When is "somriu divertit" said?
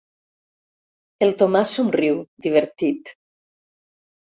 1.77-3.15